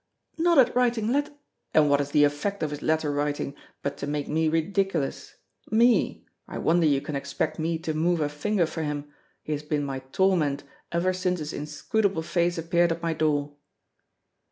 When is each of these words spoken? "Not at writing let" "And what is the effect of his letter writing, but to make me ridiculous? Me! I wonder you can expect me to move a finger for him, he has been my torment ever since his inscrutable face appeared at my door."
"Not 0.39 0.57
at 0.57 0.75
writing 0.75 1.11
let" 1.11 1.31
"And 1.75 1.87
what 1.87 2.01
is 2.01 2.09
the 2.09 2.23
effect 2.23 2.63
of 2.63 2.71
his 2.71 2.81
letter 2.81 3.11
writing, 3.11 3.53
but 3.83 3.97
to 3.97 4.07
make 4.07 4.27
me 4.27 4.47
ridiculous? 4.49 5.35
Me! 5.69 6.25
I 6.47 6.57
wonder 6.57 6.87
you 6.87 7.01
can 7.01 7.15
expect 7.15 7.59
me 7.59 7.77
to 7.77 7.93
move 7.93 8.19
a 8.19 8.27
finger 8.27 8.65
for 8.65 8.81
him, 8.81 9.11
he 9.43 9.51
has 9.51 9.61
been 9.61 9.83
my 9.85 9.99
torment 9.99 10.63
ever 10.91 11.13
since 11.13 11.37
his 11.37 11.53
inscrutable 11.53 12.23
face 12.23 12.57
appeared 12.57 12.91
at 12.91 13.03
my 13.03 13.13
door." 13.13 13.53